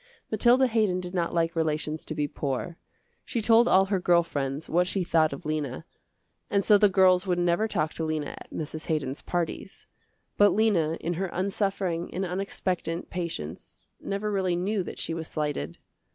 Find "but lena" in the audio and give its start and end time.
10.37-10.95